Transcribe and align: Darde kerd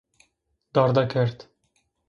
Darde 0.73 1.05
kerd 1.05 1.47